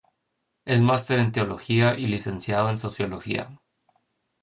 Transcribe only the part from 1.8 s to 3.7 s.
y licenciado en Sociología.